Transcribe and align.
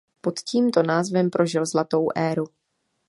Pod 0.21 0.39
tímto 0.43 0.83
názvem 0.83 1.29
prožil 1.29 1.65
zlatou 1.65 2.07
éru. 2.15 2.43